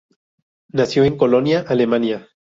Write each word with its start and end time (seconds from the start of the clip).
Nació 0.71 1.03
en 1.03 1.15
Colonia, 1.15 1.63
Alemania. 1.67 2.27